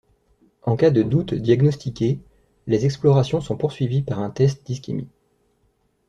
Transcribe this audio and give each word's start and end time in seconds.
En 0.63 0.77
cas 0.77 0.89
de 0.89 1.03
doute 1.03 1.35
diagnostiqué, 1.35 2.17
les 2.65 2.85
explorations 2.85 3.39
sont 3.39 3.55
poursuivies 3.55 4.01
par 4.01 4.17
un 4.17 4.31
test 4.31 4.65
d'ischémie. 4.65 5.09